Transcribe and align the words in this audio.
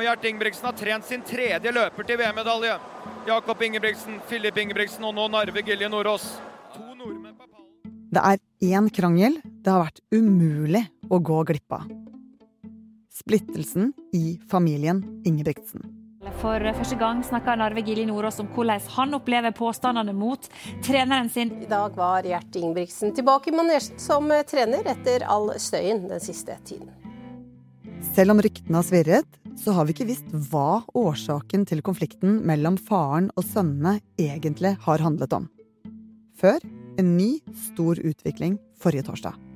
Og 0.00 0.06
Gjert 0.06 0.22
Ingebrigtsen 0.24 0.64
har 0.64 0.76
trent 0.80 1.04
sin 1.04 1.20
tredje 1.28 1.70
løper 1.76 2.06
til 2.08 2.16
VM-medalje. 2.16 2.78
Jakob 3.28 3.60
Ingebrigtsen, 3.66 4.14
Filip 4.30 4.56
Ingebrigtsen 4.56 5.04
og 5.04 5.12
nå 5.12 5.26
Narve 5.28 5.60
Gilje 5.60 5.90
Nordås. 5.92 6.22
To 6.72 6.94
nordmenn 6.96 7.34
på 7.36 7.44
pallen. 7.44 7.98
Det 8.08 8.22
er 8.30 8.78
én 8.78 8.88
krangel 8.96 9.36
det 9.44 9.68
har 9.68 9.82
vært 9.82 10.00
umulig 10.08 10.80
å 11.04 11.18
gå 11.20 11.42
glipp 11.50 11.76
av. 11.76 11.84
Splittelsen 13.12 13.92
i 14.16 14.38
familien 14.48 15.02
Ingebrigtsen. 15.28 15.84
For 16.40 16.64
første 16.78 16.96
gang 16.96 17.20
snakka 17.20 17.58
Narve 17.60 17.84
Gilje 17.84 18.08
Nordås 18.08 18.40
om 18.40 18.48
hvordan 18.56 18.80
han 18.96 19.20
opplever 19.20 19.52
påstandene 19.52 20.16
mot 20.16 20.48
treneren 20.80 21.28
sin. 21.28 21.52
I 21.60 21.68
dag 21.68 21.92
var 22.00 22.24
Gjert 22.24 22.56
Ingebrigtsen 22.56 23.12
tilbake 23.20 23.52
i 23.52 23.58
manesjen 23.60 24.00
som 24.00 24.32
trener 24.48 24.94
etter 24.96 25.28
all 25.28 25.52
støyen 25.60 26.06
den 26.08 26.24
siste 26.24 26.56
tiden. 26.64 26.88
Selv 28.14 28.34
om 28.34 28.40
ryktene 28.42 28.80
har 28.80 28.86
svirret, 28.86 29.38
så 29.60 29.74
har 29.76 29.86
vi 29.86 29.94
ikke 29.94 30.08
visst 30.08 30.32
hva 30.50 30.80
årsaken 30.96 31.66
til 31.68 31.82
konflikten 31.84 32.40
mellom 32.48 32.78
faren 32.80 33.28
og 33.36 33.46
sønnene 33.46 33.98
egentlig 34.20 34.76
har 34.86 35.04
handlet 35.04 35.36
om. 35.36 35.50
Før 36.40 36.58
en 37.00 37.14
ny, 37.18 37.38
stor 37.70 38.00
utvikling 38.00 38.58
forrige 38.80 39.06
torsdag. 39.08 39.49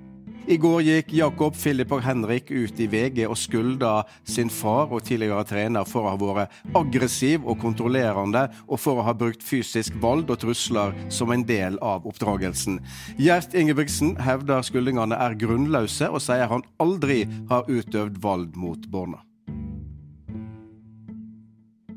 I 0.44 0.56
går 0.60 0.82
gikk 0.84 1.12
Jakob, 1.16 1.54
og 1.56 2.00
Henrik 2.04 2.50
ut 2.52 2.80
i 2.80 2.86
VG 2.86 3.22
og 3.24 3.36
skulda 3.40 4.04
sin 4.28 4.50
far 4.52 4.90
og 4.92 5.00
tidligere 5.06 5.40
trener 5.48 5.86
for 5.88 6.04
å 6.04 6.12
ha 6.12 6.18
vært 6.20 6.58
aggressiv 6.76 7.46
og 7.48 7.56
kontrollerende, 7.62 8.50
og 8.68 8.76
for 8.78 9.00
å 9.00 9.06
ha 9.06 9.14
brukt 9.16 9.40
fysisk 9.40 9.96
vold 10.02 10.28
og 10.28 10.42
trusler 10.42 10.92
som 11.08 11.32
en 11.32 11.46
del 11.48 11.78
av 11.80 12.04
oppdragelsen. 12.04 12.76
Gjert 13.16 13.56
Ingebrigtsen 13.56 14.18
hevder 14.20 14.60
skuldingene 14.60 15.16
er 15.16 15.38
grunnløse, 15.40 16.10
og 16.12 16.20
sier 16.20 16.50
han 16.52 16.66
aldri 16.76 17.22
har 17.48 17.64
utøvd 17.64 18.20
vold 18.20 18.52
mot 18.60 18.84
barna. 18.92 19.24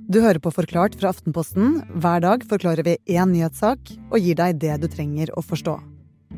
Du 0.07 0.21
hører 0.23 0.39
på 0.39 0.55
Forklart 0.55 0.95
fra 0.95 1.11
Aftenposten. 1.11 1.81
Hver 1.99 2.23
dag 2.23 2.47
forklarer 2.47 2.87
vi 2.87 2.95
én 3.11 3.27
nyhetssak 3.35 3.91
og 4.07 4.19
gir 4.23 4.39
deg 4.39 4.63
det 4.63 4.79
du 4.85 4.87
trenger 4.87 5.35
å 5.35 5.43
forstå. 5.43 5.96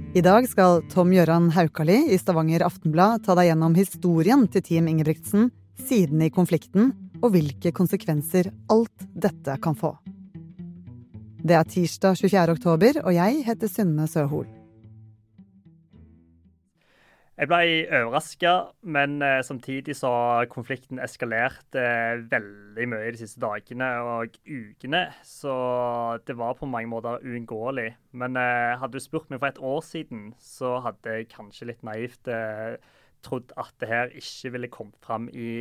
I 0.09 0.21
dag 0.25 0.47
skal 0.49 0.79
Tom 0.89 1.11
Gøran 1.13 1.51
Haukali 1.53 1.99
i 2.09 2.17
Stavanger 2.17 2.63
Aftenblad 2.65 3.27
ta 3.27 3.35
deg 3.37 3.51
gjennom 3.51 3.75
historien 3.77 4.47
til 4.49 4.63
Team 4.65 4.87
Ingebrigtsen, 4.89 5.51
sidene 5.85 6.25
i 6.25 6.33
konflikten 6.33 6.89
og 7.21 7.35
hvilke 7.35 7.69
konsekvenser 7.77 8.49
alt 8.73 9.05
dette 9.13 9.59
kan 9.61 9.77
få. 9.77 9.93
Det 11.45 11.53
er 11.53 11.69
tirsdag 11.69 12.17
24. 12.17 12.57
oktober, 12.57 13.03
og 13.05 13.13
jeg 13.13 13.43
heter 13.45 13.69
Synne 13.69 14.09
Søhol. 14.09 14.49
Jeg 17.39 17.47
ble 17.47 17.85
overraska, 17.87 18.49
men 18.83 19.21
eh, 19.23 19.37
samtidig 19.47 19.93
så 19.95 20.09
har 20.11 20.47
konflikten 20.51 20.99
eskalert 20.99 21.77
eh, 21.79 22.19
veldig 22.27 22.87
mye 22.91 23.13
de 23.15 23.21
siste 23.21 23.39
dagene 23.39 23.87
og 24.03 24.33
ukene. 24.43 25.05
Så 25.23 25.53
det 26.27 26.35
var 26.35 26.57
på 26.59 26.67
mange 26.67 26.89
måter 26.91 27.23
uunngåelig. 27.23 27.93
Men 28.11 28.35
eh, 28.35 28.75
hadde 28.81 28.99
du 28.99 29.05
spurt 29.05 29.31
meg 29.31 29.39
for 29.39 29.53
et 29.53 29.61
år 29.69 29.79
siden, 29.87 30.33
så 30.35 30.81
hadde 30.83 31.13
jeg 31.15 31.29
kanskje 31.31 31.69
litt 31.69 31.85
naivt 31.87 32.27
trodd 33.23 33.55
at 33.55 33.71
det 33.79 33.87
her 33.87 34.11
ikke 34.19 34.51
ville 34.57 34.71
kommet 34.75 34.99
fram 34.99 35.31
i 35.31 35.53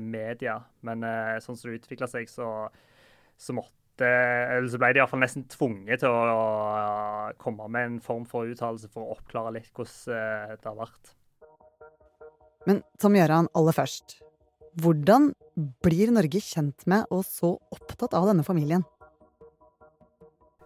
media. 0.00 0.62
Men 0.80 1.04
sånn 1.44 1.60
som 1.60 1.68
det 1.68 1.82
utvikla 1.82 2.08
seg, 2.08 2.32
så, 2.32 2.70
så 3.36 3.56
måtte 3.56 4.08
eller 4.08 4.72
så 4.72 4.80
ble 4.80 4.94
de 4.94 5.02
iallfall 5.02 5.20
nesten 5.20 5.44
tvunget 5.52 6.06
til 6.06 6.14
å 6.16 7.32
komme 7.42 7.68
med 7.68 7.92
en 7.92 8.00
form 8.00 8.24
for 8.30 8.48
uttalelse 8.48 8.88
for 8.94 9.04
å 9.04 9.18
oppklare 9.18 9.58
litt 9.58 9.72
hvordan 9.76 10.56
det 10.56 10.64
har 10.64 10.80
vært. 10.86 11.17
Men 12.68 12.82
Tom 13.00 13.16
Gjøran, 13.16 13.48
aller 13.56 13.72
først. 13.72 14.18
Hvordan 14.78 15.32
blir 15.82 16.12
Norge 16.12 16.42
kjent 16.44 16.84
med 16.90 17.08
og 17.14 17.24
så 17.26 17.54
opptatt 17.74 18.12
av 18.14 18.28
denne 18.28 18.44
familien? 18.46 18.84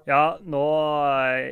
Ja, 0.02 0.34
nå 0.42 0.62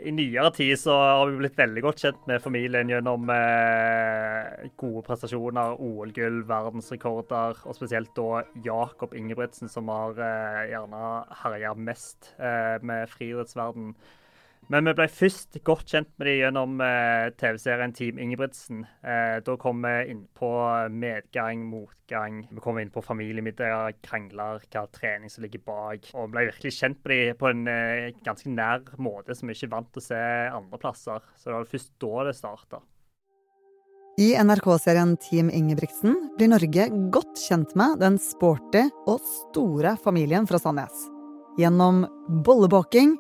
i 0.03 0.11
nyere 0.11 0.51
tid 0.57 0.75
så 0.81 0.97
har 0.99 1.29
vi 1.31 1.39
blitt 1.39 1.59
veldig 1.59 1.85
godt 1.85 2.03
kjent 2.03 2.25
med 2.27 2.43
familien 2.43 2.91
gjennom 2.91 3.31
eh, 3.31 4.65
gode 4.81 5.05
prestasjoner, 5.07 5.77
OL-gull, 5.79 6.41
verdensrekorder, 6.49 7.63
og 7.63 7.77
spesielt 7.79 8.11
da 8.19 8.43
Jakob 8.67 9.15
Ingebrigtsen, 9.15 9.71
som 9.71 9.87
har 9.95 10.19
eh, 10.19 10.65
gjerne 10.73 11.13
herja 11.45 11.77
mest 11.79 12.33
eh, 12.43 12.83
med 12.83 13.07
friidrettsverden. 13.15 13.95
Men 14.71 14.87
vi 14.87 14.93
ble 14.95 15.09
først 15.11 15.57
godt 15.67 15.91
kjent 15.91 16.11
med 16.21 16.29
dem 16.29 16.37
gjennom 16.45 16.83
eh, 16.85 17.33
TV-serien 17.41 17.91
Team 17.95 18.21
Ingebrigtsen. 18.23 18.85
Eh, 19.03 19.39
da 19.43 19.57
kom 19.59 19.81
vi 19.83 19.95
inn 20.13 20.21
på 20.39 20.51
medgang, 20.95 21.65
motgang. 21.67 22.45
Vi 22.47 22.63
kom 22.63 22.79
inn 22.79 22.93
på 22.95 23.03
familiemiddager, 23.03 23.97
krangler, 24.07 24.63
hva 24.71 24.85
trening 24.95 25.33
som 25.33 25.43
ligger 25.43 25.65
bak. 25.67 26.07
Og 26.15 26.29
vi 26.29 26.37
ble 26.37 26.45
virkelig 26.53 26.73
kjent 26.77 27.01
med 27.03 27.25
dem 27.33 27.41
på 27.41 27.49
en 27.51 27.65
eh, 27.73 28.13
ganske 28.23 28.53
nær 28.55 28.85
måte 29.03 29.35
som 29.35 29.51
vi 29.51 29.57
ikke 29.59 29.67
er 29.67 29.73
vant 29.73 29.91
til 29.91 30.05
å 30.05 30.07
se 30.07 30.21
andre 30.61 30.81
plasser. 30.85 31.27
Så 31.35 31.51
det 31.51 31.57
var 31.57 31.73
først 31.73 31.91
da 32.05 32.27
det 32.29 32.35
starta. 32.39 32.81
I 34.23 34.29
NRK-serien 34.39 35.17
Team 35.25 35.51
Ingebrigtsen 35.51 36.15
blir 36.39 36.53
Norge 36.53 36.87
godt 37.11 37.43
kjent 37.43 37.75
med 37.79 37.99
den 38.05 38.21
sporty 38.23 38.85
og 39.11 39.19
store 39.25 39.97
familien 40.05 40.47
fra 40.47 40.63
Sandnes. 40.63 41.09
Gjennom 41.59 42.05
bollebaking 42.47 43.17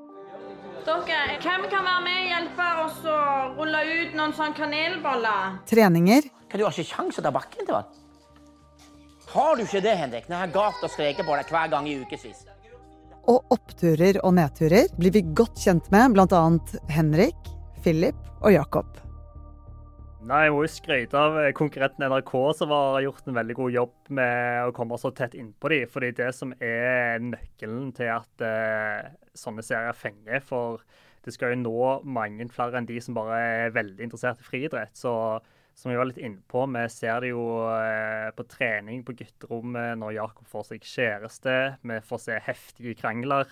dere, 0.86 1.38
hvem 1.42 1.66
kan 1.70 1.84
være 1.84 2.02
med 2.04 2.18
og 2.20 2.28
hjelpe 2.30 2.68
oss 2.84 3.00
å 3.08 3.16
rulle 3.58 3.80
ut 3.88 4.14
noen 4.18 4.36
sånn 4.36 4.54
kanelboller? 4.56 5.58
Treninger. 5.70 6.28
Du 6.50 6.64
har 6.64 6.72
ikke 6.72 6.88
kjangs 6.94 7.20
å 7.20 7.24
ta 7.24 7.32
bakken 7.34 7.66
til 7.66 7.76
han. 7.76 7.90
Har 9.30 9.56
du 9.56 9.62
ikke 9.62 9.82
det, 9.84 9.92
Henrik? 9.94 10.26
Når 10.26 10.36
jeg 10.36 10.42
har 10.46 10.54
galt 10.56 10.82
og 10.82 10.90
skreket 10.90 11.28
på 11.28 11.36
deg 11.38 11.52
hver 11.52 11.68
gang 11.70 11.86
i 11.86 11.98
ukevis. 12.00 12.42
Og 13.30 13.52
oppturer 13.54 14.18
og 14.24 14.34
nedturer 14.34 14.90
blir 14.98 15.14
vi 15.14 15.22
godt 15.36 15.60
kjent 15.62 15.86
med 15.94 16.16
bl.a. 16.16 16.42
Henrik, 16.90 17.52
Philip 17.84 18.18
og 18.40 18.50
Jakob. 18.56 18.98
Nei, 20.20 20.42
Jeg 20.44 20.52
må 20.52 20.64
jo 20.66 20.68
skryte 20.68 21.16
av 21.16 21.38
konkurrenten 21.56 22.04
NRK, 22.10 22.32
som 22.58 22.72
har 22.74 23.00
gjort 23.06 23.30
en 23.30 23.38
veldig 23.38 23.56
god 23.56 23.72
jobb 23.72 24.10
med 24.18 24.66
å 24.66 24.74
komme 24.76 24.98
så 25.00 25.12
tett 25.16 25.36
innpå 25.38 25.70
dem. 25.72 25.86
Fordi 25.88 26.10
det 26.18 26.28
som 26.36 26.52
er 26.60 27.22
nøkkelen 27.24 27.88
til 27.96 28.10
at 28.18 28.44
uh, 28.44 29.08
sånne 29.36 29.64
serier 29.64 29.96
fenger. 29.96 30.42
For 30.46 30.84
det 31.24 31.34
skal 31.36 31.54
jo 31.54 31.62
nå 31.62 31.80
mange 32.08 32.48
flere 32.52 32.80
enn 32.80 32.88
de 32.88 33.00
som 33.02 33.16
bare 33.16 33.40
er 33.40 33.74
veldig 33.76 34.06
interessert 34.06 34.40
i 34.42 34.48
friidrett. 34.48 34.96
Så 34.96 35.12
som 35.80 35.92
vi 35.92 35.96
var 35.96 36.08
litt 36.10 36.20
innpå, 36.20 36.64
vi 36.74 36.82
ser 36.92 37.22
det 37.24 37.30
jo 37.30 37.44
eh, 37.72 38.30
på 38.36 38.44
trening 38.50 39.04
på 39.06 39.14
gutterommet 39.16 40.00
når 40.00 40.16
Jakob 40.18 40.48
får 40.50 40.66
seg 40.72 40.88
kjæreste. 40.88 41.54
Vi 41.86 42.00
får 42.04 42.24
se 42.26 42.40
heftige 42.44 42.96
krangler. 42.98 43.48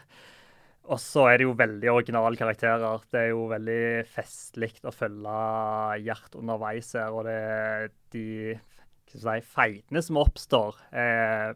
Og 0.88 1.00
så 1.00 1.26
er 1.28 1.38
det 1.38 1.44
jo 1.44 1.56
veldig 1.56 1.90
originale 1.92 2.36
karakterer. 2.40 3.04
Det 3.12 3.20
er 3.20 3.30
jo 3.34 3.44
veldig 3.50 3.82
festlig 4.08 4.72
å 4.88 4.92
følge 4.94 5.38
Gjert 6.04 6.36
underveis 6.40 6.94
her. 6.96 7.12
Og 7.12 7.28
det 7.28 7.36
er 7.36 7.90
de 8.14 8.26
si, 9.12 9.38
feitene 9.52 10.04
som 10.04 10.20
oppstår. 10.20 10.80
Eh, 10.92 11.50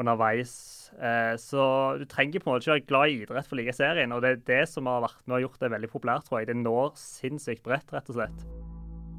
underveis. 0.00 0.54
Eh, 0.98 1.34
så 1.40 1.64
du 1.98 2.04
trenger 2.10 2.42
på 2.42 2.50
en 2.50 2.56
måte 2.56 2.66
ikke 2.66 2.74
være 2.74 2.88
glad 2.88 3.12
i 3.12 3.18
idrett 3.22 3.48
for 3.48 3.56
å 3.56 3.60
like 3.60 3.74
serien. 3.76 4.14
Og 4.14 4.22
det 4.24 4.32
er 4.32 4.42
det 4.50 4.62
som 4.70 4.88
har 4.90 5.04
vært 5.04 5.22
med 5.24 5.38
og 5.38 5.46
gjort 5.46 5.64
det 5.64 5.72
veldig 5.74 5.90
populært, 5.92 6.28
tror 6.28 6.40
jeg. 6.40 6.50
Det 6.50 6.58
når 6.60 6.94
sinnssykt 7.00 7.64
bredt, 7.66 7.94
rett 7.94 8.10
og 8.10 8.18
slett. 8.18 8.46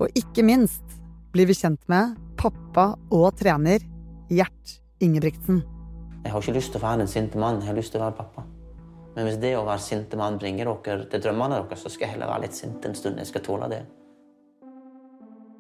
Og 0.04 0.20
ikke 0.20 0.44
minst 0.46 0.98
blir 1.36 1.48
vi 1.50 1.56
kjent 1.56 1.82
med 1.92 2.16
pappa 2.40 2.94
og 3.14 3.30
trener 3.40 3.84
Gjert 4.32 4.78
Ingebrigtsen. 5.04 5.62
Jeg 6.26 6.34
har 6.34 6.42
ikke 6.42 6.56
lyst 6.56 6.72
til 6.74 6.82
å 6.82 6.86
være 6.88 7.06
en 7.06 7.12
sinte 7.12 7.40
mann, 7.40 7.60
jeg 7.62 7.70
har 7.70 7.78
lyst 7.78 7.94
til 7.94 8.02
å 8.02 8.08
være 8.08 8.18
pappa. 8.18 8.46
Men 9.16 9.28
hvis 9.28 9.38
det 9.40 9.54
å 9.56 9.64
være 9.68 9.84
sinte 9.84 10.18
mann 10.20 10.40
bringer 10.42 10.68
dere 10.84 11.06
til 11.12 11.22
drømmene 11.24 11.62
deres, 11.62 11.84
så 11.86 11.92
skal 11.92 12.08
jeg 12.08 12.16
heller 12.16 12.32
være 12.34 12.48
litt 12.48 12.58
sint 12.58 12.88
en 12.88 12.98
stund. 12.98 13.22
Jeg 13.22 13.30
skal 13.30 13.46
tåle 13.46 13.70
det. 13.72 13.84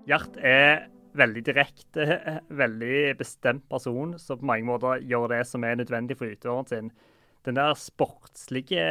Gjert 0.09 0.39
er 0.41 0.87
veldig 1.17 1.43
direkte, 1.47 2.19
veldig 2.61 3.15
bestemt 3.19 3.65
person 3.71 4.15
som 4.21 4.41
på 4.41 4.49
mange 4.51 4.67
måter 4.67 5.03
gjør 5.05 5.31
det 5.35 5.43
som 5.49 5.65
er 5.67 5.79
nødvendig 5.79 6.17
for 6.19 6.31
utøveren 6.31 6.69
sin. 6.71 6.91
Den 7.45 7.59
der 7.59 7.75
sportslige 7.77 8.85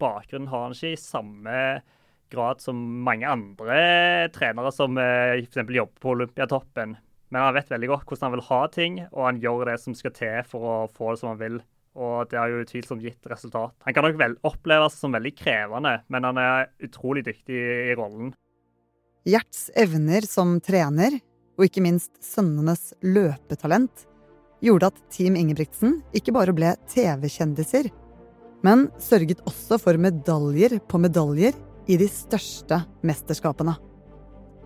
bakgrunnen 0.00 0.50
har 0.52 0.66
han 0.66 0.76
ikke 0.76 0.92
i 0.92 1.00
samme 1.00 1.58
grad 2.32 2.60
som 2.60 2.78
mange 3.04 3.28
andre 3.28 4.28
trenere 4.34 4.72
som 4.74 4.98
eh, 5.00 5.40
f.eks. 5.44 5.62
jobber 5.62 6.00
på 6.02 6.14
Olympiatoppen. 6.16 6.96
Men 7.32 7.42
han 7.42 7.56
vet 7.56 7.72
veldig 7.72 7.90
godt 7.90 8.08
hvordan 8.08 8.28
han 8.28 8.34
vil 8.36 8.48
ha 8.48 8.60
ting, 8.72 8.98
og 9.10 9.22
han 9.26 9.40
gjør 9.42 9.70
det 9.70 9.78
som 9.82 9.96
skal 9.96 10.12
til 10.14 10.42
for 10.46 10.68
å 10.68 10.76
få 10.92 11.14
det 11.14 11.22
som 11.22 11.32
han 11.32 11.40
vil. 11.40 11.60
Og 11.94 12.30
det 12.30 12.38
har 12.38 12.50
jo 12.50 12.62
utvilsomt 12.64 13.04
gitt 13.06 13.28
resultat. 13.30 13.74
Han 13.86 13.94
kan 13.94 14.06
nok 14.06 14.18
vel 14.18 14.34
oppleves 14.46 14.96
som 14.98 15.14
veldig 15.14 15.32
krevende, 15.38 15.96
men 16.10 16.26
han 16.26 16.40
er 16.42 16.72
utrolig 16.82 17.24
dyktig 17.26 17.58
i 17.58 17.94
rollen. 17.98 18.32
Gjerts 19.24 19.70
evner 19.80 20.26
som 20.28 20.58
trener 20.60 21.16
og 21.58 21.66
ikke 21.66 21.82
minst 21.84 22.12
sønnenes 22.24 22.92
løpetalent, 23.04 24.06
gjorde 24.64 24.90
at 24.90 25.00
Team 25.12 25.36
Ingebrigtsen 25.38 26.00
ikke 26.16 26.34
bare 26.34 26.54
ble 26.56 26.72
TV-kjendiser, 26.90 27.90
men 28.64 28.88
sørget 29.02 29.42
også 29.48 29.78
for 29.80 30.00
medaljer 30.00 30.78
på 30.88 31.00
medaljer 31.02 31.56
i 31.90 31.98
de 32.00 32.08
største 32.08 32.80
mesterskapene. 33.04 33.76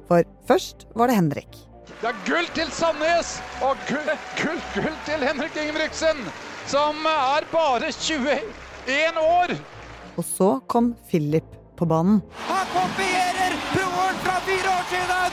For 0.08 0.24
først 0.48 0.86
var 0.96 1.10
det 1.10 1.18
Henrik. 1.18 1.58
Det 1.98 2.12
er 2.12 2.20
gull 2.28 2.46
til 2.54 2.70
Sandnes 2.70 3.34
og 3.64 3.80
gull, 3.88 4.12
gull, 4.38 4.60
gull 4.76 4.94
til 5.08 5.24
Henrik 5.26 5.56
Ingebrigtsen, 5.58 6.20
som 6.70 7.02
er 7.10 7.48
bare 7.50 7.90
21 7.90 9.24
år. 9.24 9.56
Og 10.18 10.24
så 10.26 10.50
kom 10.70 10.92
Philip 11.10 11.58
på 11.78 11.86
banen. 11.90 12.22
Han 12.46 12.70
kopierer 12.74 13.58
broren 13.74 14.22
fra 14.24 14.38
fire 14.46 14.76
år 14.76 14.86
siden! 14.94 15.27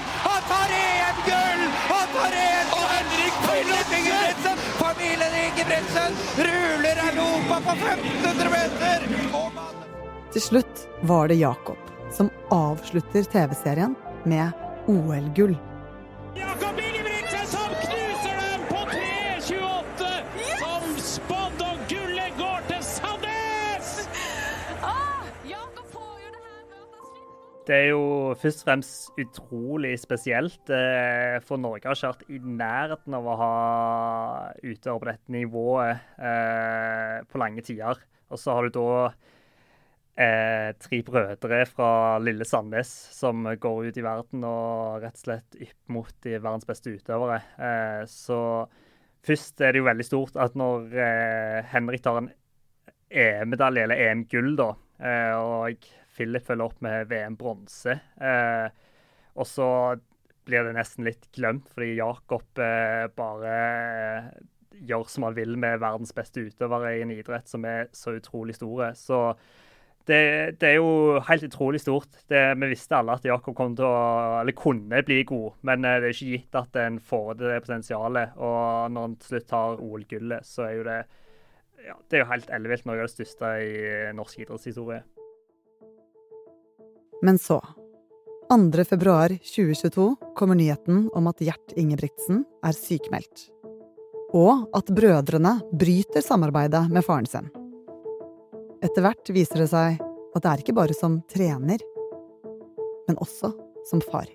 Ingebrigtsen 5.66 6.14
ruler 6.38 6.98
Europa 7.12 7.62
på 7.62 7.72
1500 7.72 8.50
meter! 8.50 9.08
Til 10.34 10.42
slutt 10.42 10.88
var 11.02 11.28
det 11.28 11.36
Jakob 11.36 11.78
som 12.14 12.30
avslutter 12.54 13.24
TV-serien 13.24 13.96
med 14.24 14.52
OL-gull. 14.88 15.56
Det 27.66 27.74
er 27.74 27.88
jo 27.96 28.34
først 28.38 28.60
og 28.62 28.68
fremst 28.68 29.16
utrolig 29.18 29.96
spesielt. 29.98 30.70
eh, 30.70 31.40
For 31.42 31.58
Norge 31.58 31.88
har 31.90 31.98
ikke 31.98 32.12
vært 32.12 32.28
i 32.30 32.38
nærheten 32.38 33.16
av 33.18 33.26
å 33.26 33.38
ha 33.40 33.54
utøvere 34.62 35.00
på 35.02 35.08
dette 35.10 35.34
nivået 35.34 36.04
eh, 36.20 37.24
på 37.26 37.42
lange 37.42 37.66
tider. 37.66 38.04
Og 38.30 38.38
så 38.38 38.54
har 38.54 38.70
du 38.70 38.78
da 38.78 39.10
eh, 40.22 40.70
tre 40.78 41.02
brødre 41.10 41.66
fra 41.66 41.90
lille 42.22 42.46
Sandnes 42.46 42.94
som 43.18 43.42
går 43.42 43.90
ut 43.90 43.98
i 43.98 44.06
verden 44.06 44.46
og 44.46 45.02
rett 45.02 45.18
og 45.18 45.26
slett 45.26 45.58
ypper 45.58 45.98
mot 45.98 46.14
de 46.22 46.38
verdens 46.38 46.70
beste 46.70 46.94
utøvere. 46.94 47.42
Eh, 47.58 48.06
så 48.06 48.40
først 49.26 49.66
er 49.66 49.74
det 49.74 49.82
jo 49.82 49.90
veldig 49.90 50.06
stort 50.06 50.38
at 50.38 50.54
når 50.54 50.94
eh, 50.94 51.60
Henrik 51.74 52.06
tar 52.06 52.22
en 52.22 52.34
EM-medalje, 53.10 53.90
eller 53.90 54.06
EM-gull, 54.06 54.54
da, 54.60 54.74
eh, 55.02 55.34
og 55.34 55.94
Philip 56.16 56.46
følger 56.48 56.70
opp 56.70 56.84
med 56.86 57.10
VM-bronse. 57.12 57.98
Eh, 58.24 58.68
og 59.36 59.48
så 59.50 59.70
blir 60.46 60.66
det 60.68 60.76
nesten 60.78 61.08
litt 61.08 61.28
glemt, 61.36 61.68
fordi 61.74 61.96
Jakob 61.98 62.62
eh, 62.62 63.06
bare 63.18 63.54
eh, 63.56 64.30
gjør 64.86 65.06
som 65.10 65.28
han 65.28 65.38
vil 65.38 65.56
med 65.60 65.82
verdens 65.82 66.14
beste 66.16 66.46
utøvere 66.46 66.96
i 66.98 67.04
en 67.06 67.14
idrett 67.16 67.50
som 67.50 67.66
er 67.68 67.90
så 67.96 68.16
utrolig 68.20 68.58
store. 68.58 68.92
Så 69.00 69.20
det, 70.06 70.22
det 70.62 70.70
er 70.70 70.78
jo 70.78 71.20
helt 71.26 71.48
utrolig 71.48 71.82
stort. 71.82 72.20
Det, 72.30 72.42
vi 72.62 72.70
visste 72.76 73.00
alle 73.00 73.16
at 73.18 73.26
Jakob 73.26 73.56
kom 73.58 73.76
til 73.78 73.88
å, 73.88 73.96
eller 74.44 74.58
kunne 74.58 75.02
bli 75.08 75.24
god, 75.28 75.58
men 75.66 75.88
eh, 75.88 76.00
det 76.02 76.12
er 76.12 76.18
ikke 76.18 76.32
gitt 76.36 76.62
at 76.62 76.82
en 76.84 77.02
får 77.02 77.36
det 77.42 77.60
potensialet. 77.66 78.38
Og 78.38 78.94
når 78.94 79.10
han 79.10 79.20
til 79.20 79.34
slutt 79.34 79.50
tar 79.52 79.82
OL-gullet, 79.82 80.48
så 80.48 80.70
er 80.70 80.80
jo 80.80 80.90
det 80.90 81.04
ja, 81.86 81.94
det 82.10 82.18
er 82.18 82.24
jo 82.24 82.32
helt 82.32 82.48
ellevilt 82.50 82.88
noe 82.88 82.98
av 82.98 83.06
det 83.06 83.14
største 83.14 83.50
i 83.62 83.76
norsk 84.18 84.40
idrettshistorie. 84.42 85.04
Men 87.22 87.40
så, 87.40 87.62
2. 88.50 88.84
februar 88.84 89.30
2022, 89.30 90.16
kommer 90.36 90.56
nyheten 90.56 91.10
om 91.16 91.28
at 91.28 91.42
Gjert 91.42 91.76
Ingebrigtsen 91.76 92.44
er 92.66 92.78
sykemeldt. 92.78 93.48
Og 94.36 94.68
at 94.76 94.92
brødrene 94.92 95.58
bryter 95.72 96.22
samarbeidet 96.22 96.86
med 96.92 97.06
faren 97.06 97.30
sin. 97.30 97.48
Etter 98.84 99.06
hvert 99.06 99.32
viser 99.34 99.64
det 99.64 99.70
seg 99.72 100.02
at 100.36 100.44
det 100.44 100.52
er 100.52 100.64
ikke 100.64 100.76
bare 100.78 100.98
som 100.98 101.22
trener, 101.32 101.82
men 103.08 103.22
også 103.24 103.54
som 103.90 104.04
far. 104.04 104.28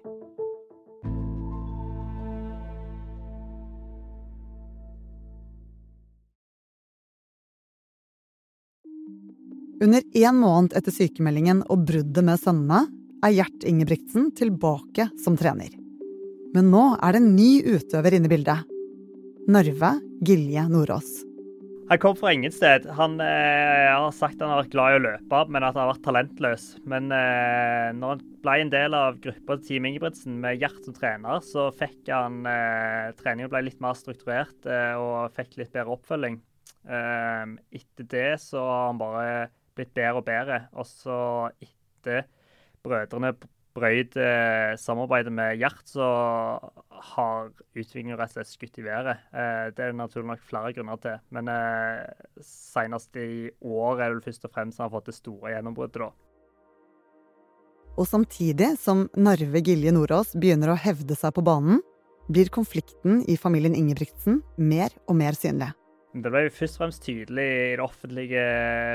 Under 9.81 10.03
én 10.13 10.37
måned 10.37 10.75
etter 10.77 10.93
sykemeldingen 10.93 11.63
og 11.73 11.87
bruddet 11.89 12.25
med 12.27 12.37
sønnene 12.37 12.83
er 13.25 13.33
Gjert 13.33 13.65
Ingebrigtsen 13.65 14.27
tilbake 14.37 15.07
som 15.25 15.39
trener. 15.41 15.73
Men 16.53 16.69
nå 16.69 16.83
er 16.99 17.15
det 17.15 17.23
en 17.23 17.31
ny 17.33 17.63
utøver 17.65 18.19
inne 18.19 18.29
i 18.29 18.33
bildet. 18.35 18.67
Narve 19.49 19.95
Gilje 20.21 20.67
Nordås. 20.69 21.09
Han 21.89 21.99
kom 22.03 22.13
fra 22.19 22.35
ingen 22.37 22.53
sted. 22.53 22.85
Han 22.99 23.17
eh, 23.25 23.89
har 23.89 24.13
sagt 24.15 24.43
han 24.45 24.53
har 24.53 24.61
vært 24.61 24.75
glad 24.75 24.93
i 24.93 24.99
å 24.99 25.03
løpe, 25.07 25.41
men 25.49 25.65
at 25.65 25.73
han 25.73 25.81
har 25.83 25.89
vært 25.95 26.05
talentløs. 26.05 26.67
Men 26.93 27.09
eh, 27.17 27.89
når 27.97 28.13
han 28.13 28.21
ble 28.45 28.57
en 28.61 28.73
del 28.75 28.97
av 28.99 29.17
gruppa 29.25 29.57
til 29.57 29.65
Team 29.65 29.89
Ingebrigtsen 29.89 30.37
med 30.45 30.61
Gjert 30.61 30.85
som 30.85 30.99
trener, 30.99 31.41
så 31.41 31.71
fikk 31.81 32.13
han 32.13 32.45
eh, 32.47 33.17
Treningen 33.19 33.51
ble 33.51 33.65
litt 33.71 33.81
mer 33.81 33.97
strukturert 33.97 34.69
eh, 34.69 34.93
og 35.01 35.33
fikk 35.41 35.57
litt 35.63 35.73
bedre 35.73 35.97
oppfølging. 35.97 36.37
Eh, 36.85 37.57
etter 37.81 38.11
det 38.13 38.29
så 38.45 38.61
har 38.69 38.87
han 38.91 39.01
bare 39.01 39.33
blitt 39.79 39.95
bedre 39.97 40.21
og 40.21 40.27
bedre. 40.27 40.61
Og 40.75 40.87
så 40.89 41.17
etter 41.63 42.29
brødrene 42.85 43.35
brøyt 43.77 44.17
eh, 44.19 44.75
samarbeidet 44.81 45.33
med 45.35 45.59
Gjert, 45.61 45.83
så 45.89 46.07
har 47.15 47.51
utviklingen 47.75 48.19
rett 48.19 48.33
og 48.33 48.41
slett 48.41 48.51
skutt 48.51 48.81
i 48.81 48.87
været. 48.87 49.23
Eh, 49.31 49.69
det 49.75 49.85
er 49.85 49.93
det 49.93 49.99
naturlig 50.01 50.33
nok 50.33 50.43
flere 50.47 50.73
grunner 50.77 50.99
til. 51.03 51.21
Men 51.35 51.51
eh, 51.53 52.09
senest 52.45 53.17
i 53.21 53.51
år 53.61 54.01
er 54.01 54.09
det 54.09 54.17
vel 54.17 54.27
først 54.27 54.49
og 54.49 54.55
fremst 54.57 54.83
han 54.83 54.89
har 54.89 54.97
fått 54.97 55.13
det 55.13 55.19
store 55.19 55.55
gjennombruddet, 55.55 56.03
da. 56.03 56.11
Og 57.99 58.07
samtidig 58.07 58.77
som 58.81 59.09
Narve 59.19 59.61
Gilje 59.67 59.93
Nordås 59.93 60.33
begynner 60.39 60.73
å 60.73 60.79
hevde 60.79 61.17
seg 61.19 61.35
på 61.37 61.45
banen, 61.45 61.83
blir 62.31 62.49
konflikten 62.55 63.25
i 63.29 63.35
familien 63.37 63.75
Ingebrigtsen 63.75 64.39
mer 64.57 64.95
og 65.11 65.19
mer 65.19 65.37
synlig. 65.37 65.73
Det 66.11 66.27
ble 66.27 66.41
jo 66.43 66.51
først 66.51 66.75
og 66.75 66.81
fremst 66.83 67.05
tydelig 67.07 67.45
i 67.47 67.75
det 67.79 67.85
offentlige 67.85 68.41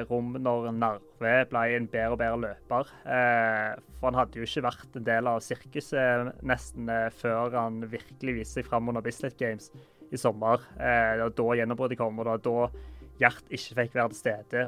rom 0.10 0.34
når 0.36 0.66
Narve 0.76 1.36
ble 1.48 1.62
en 1.78 1.86
bedre 1.88 2.12
og 2.12 2.20
bedre 2.20 2.40
løper. 2.42 2.92
Eh, 3.08 3.70
for 3.96 4.10
han 4.10 4.20
hadde 4.20 4.42
jo 4.42 4.48
ikke 4.48 4.66
vært 4.66 4.98
en 5.00 5.06
del 5.08 5.30
av 5.32 5.40
sirkuset 5.46 6.34
nesten 6.44 6.92
eh, 6.92 7.08
før 7.16 7.56
han 7.56 7.86
virkelig 7.88 8.36
viste 8.42 8.60
seg 8.60 8.68
fram 8.68 8.92
under 8.92 9.06
Bislett 9.06 9.40
Games 9.40 9.72
i 10.12 10.20
sommer. 10.20 10.68
Eh, 10.76 11.16
det 11.16 11.24
var 11.24 11.34
da 11.40 11.58
gjennombruddet 11.62 12.02
kom, 12.04 12.20
og 12.20 12.28
det 12.28 12.36
var 12.36 12.46
da 12.50 12.92
Gjert 13.16 13.46
ikke 13.48 13.78
fikk 13.78 13.94
være 13.96 14.12
til 14.12 14.20
stede. 14.20 14.68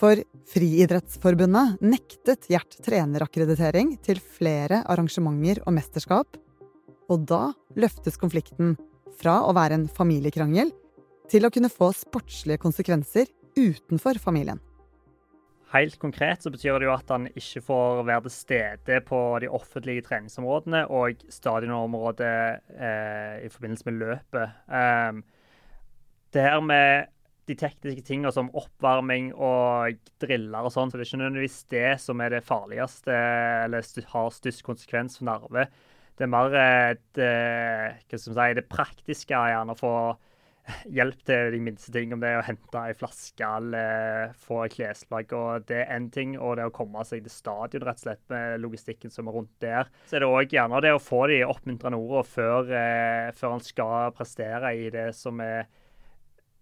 For 0.00 0.24
Friidrettsforbundet 0.48 1.82
nektet 1.84 2.48
Gjert 2.48 2.78
trenerakkreditering 2.80 3.98
til 4.00 4.24
flere 4.24 4.80
arrangementer 4.88 5.60
og 5.66 5.76
mesterskap. 5.76 6.40
Og 7.12 7.28
da 7.28 7.50
løftes 7.76 8.16
konflikten 8.16 8.78
fra 9.20 9.42
å 9.44 9.52
være 9.52 9.76
en 9.76 9.90
familiekrangel 9.92 10.72
til 11.30 11.46
å 11.46 11.52
kunne 11.54 11.70
få 11.70 11.92
sportslige 11.94 12.60
konsekvenser 12.62 13.30
utenfor 13.58 14.18
familien. 14.22 14.60
Helt 15.70 16.00
konkret 16.02 16.42
så 16.42 16.50
betyr 16.50 16.80
det 16.82 16.88
jo 16.88 16.96
at 16.96 17.10
han 17.12 17.28
ikke 17.30 17.62
får 17.62 18.00
være 18.08 18.24
til 18.26 18.34
stede 18.34 18.96
på 19.06 19.20
de 19.42 19.50
offentlige 19.54 20.02
treningsområdene 20.08 20.82
og 20.90 21.22
stadionområdet 21.30 22.32
eh, 22.74 23.36
i 23.46 23.50
forbindelse 23.52 23.86
med 23.86 24.00
løpet. 24.00 24.56
Um, 24.66 25.22
det 26.34 26.42
her 26.42 26.58
med 26.64 27.12
de 27.46 27.54
tekniske 27.58 28.02
tingene 28.06 28.32
som 28.34 28.50
oppvarming 28.58 29.30
og 29.34 29.94
driller 30.22 30.66
og 30.66 30.74
sånn, 30.74 30.90
så 30.90 30.98
det 30.98 31.04
er 31.04 31.10
ikke 31.12 31.22
nødvendigvis 31.22 31.60
det 31.70 31.86
som 32.02 32.22
er 32.22 32.34
det 32.34 32.44
farligste 32.46 33.14
eller 33.14 33.86
har 34.10 34.34
størst 34.34 34.66
konsekvens 34.66 35.18
for 35.18 35.30
nerve. 35.30 35.68
Det 36.18 36.26
er 36.26 36.34
mer 36.34 36.58
et, 36.58 37.06
hva 37.16 38.18
skal 38.18 38.34
si, 38.36 38.50
det 38.58 38.66
praktiske, 38.70 39.34
gjerne 39.54 39.74
å 39.74 39.78
få 39.78 39.94
hjelp 40.90 41.24
til 41.28 41.54
de 41.54 41.60
minste 41.62 41.92
ting, 41.94 42.12
om 42.14 42.22
det 42.22 42.30
er 42.30 42.40
å 42.40 42.46
hente 42.46 42.82
ei 42.82 42.94
flaske 42.96 43.50
eller 43.58 44.34
få 44.40 44.62
klesplagg. 44.72 45.32
og 45.36 45.66
Det 45.68 45.82
er 45.82 45.92
én 45.96 46.10
ting, 46.12 46.36
og 46.38 46.56
det 46.58 46.68
å 46.68 46.74
komme 46.74 47.04
seg 47.08 47.24
til 47.26 47.34
stadion 47.34 47.86
rett 47.86 48.00
og 48.00 48.06
slett 48.06 48.24
med 48.32 48.60
logistikken 48.64 49.12
som 49.14 49.28
er 49.28 49.38
rundt 49.38 49.52
der. 49.62 49.90
Så 50.06 50.18
er 50.18 50.24
det 50.24 50.30
òg 50.30 50.56
gjerne 50.56 50.82
det 50.84 50.94
å 50.96 51.02
få 51.02 51.26
de 51.30 51.42
oppmuntrende 51.46 52.00
ordene 52.00 52.26
før, 52.26 52.72
eh, 52.72 53.30
før 53.36 53.56
han 53.56 53.64
skal 53.64 54.16
prestere 54.16 54.74
i 54.78 54.90
det 54.94 55.10
som 55.16 55.40
er 55.44 55.66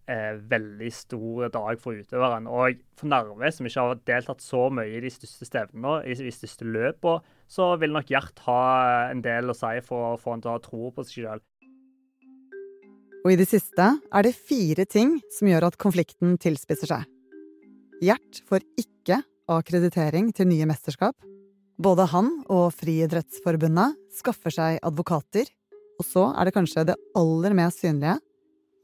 eh, 0.08 0.34
veldig 0.50 0.90
stor 0.94 1.48
dag 1.54 1.80
for 1.82 1.98
utøveren. 1.98 2.48
Og 2.50 2.80
for 2.98 3.10
Narve, 3.12 3.52
som 3.52 3.68
ikke 3.68 3.84
har 3.90 4.00
deltatt 4.08 4.44
så 4.44 4.68
mye 4.74 4.96
i 4.96 5.02
de 5.04 5.12
største 5.12 5.48
stevnene, 5.48 6.00
i 6.08 6.16
de 6.16 6.34
største 6.34 6.66
løpene, 6.68 7.36
så 7.48 7.70
vil 7.80 7.94
nok 7.94 8.10
Gjert 8.12 8.42
ha 8.44 8.62
en 9.12 9.22
del 9.24 9.48
å 9.48 9.56
si 9.56 9.78
for 9.84 10.12
å 10.12 10.18
få 10.20 10.34
han 10.34 10.44
til 10.44 10.52
å 10.52 10.58
ha 10.58 10.64
tro 10.64 10.90
på 10.92 11.04
seg 11.06 11.22
sjøl. 11.22 11.47
Og 13.24 13.32
i 13.32 13.38
det 13.38 13.48
siste 13.50 13.86
er 13.98 14.24
det 14.24 14.36
fire 14.36 14.84
ting 14.86 15.16
som 15.34 15.48
gjør 15.50 15.68
at 15.68 15.78
konflikten 15.80 16.36
tilspisser 16.40 16.90
seg. 16.92 17.06
Gjert 18.04 18.42
får 18.46 18.62
ikke 18.78 19.20
akkreditering 19.50 20.30
til 20.36 20.50
nye 20.50 20.68
mesterskap. 20.70 21.16
Både 21.78 22.06
han 22.12 22.30
og 22.50 22.70
Friidrettsforbundet 22.78 23.96
skaffer 24.14 24.54
seg 24.54 24.78
advokater. 24.86 25.48
Og 25.98 26.06
så 26.06 26.28
er 26.34 26.46
det 26.46 26.54
kanskje 26.54 26.86
det 26.92 26.98
aller 27.18 27.56
mest 27.58 27.82
synlige. 27.82 28.18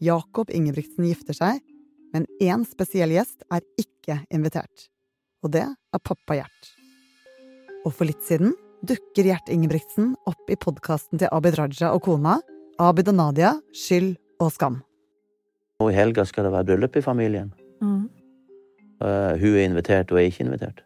Jakob 0.02 0.50
Ingebrigtsen 0.50 1.06
gifter 1.06 1.36
seg, 1.36 1.60
men 2.14 2.26
én 2.42 2.64
spesiell 2.66 3.14
gjest 3.14 3.46
er 3.54 3.62
ikke 3.80 4.18
invitert. 4.34 4.88
Og 5.46 5.54
det 5.54 5.64
er 5.64 6.02
pappa 6.02 6.40
Gjert. 6.40 6.72
Og 7.84 7.92
for 7.94 8.08
litt 8.08 8.22
siden 8.26 8.54
dukker 8.84 9.30
Gjert 9.30 9.50
Ingebrigtsen 9.52 10.12
opp 10.28 10.50
i 10.50 10.58
podkasten 10.58 11.22
til 11.22 11.30
Abid 11.32 11.58
Raja 11.60 11.92
og 11.94 12.02
kona, 12.08 12.40
Abid 12.82 13.12
og 13.12 13.18
Nadia, 13.20 13.54
Skyld 13.76 14.16
og 14.40 14.52
skam. 14.54 14.80
Og 15.82 15.90
i 15.90 15.96
helga 15.96 16.24
skal 16.28 16.46
det 16.46 16.54
være 16.54 16.70
bryllup 16.70 16.96
i 16.96 17.04
familien. 17.04 17.52
Mm. 17.82 18.08
Uh, 19.02 19.34
hun 19.40 19.54
er 19.56 19.64
invitert, 19.66 20.12
og 20.12 20.20
er 20.20 20.30
ikke 20.30 20.46
invitert. 20.46 20.84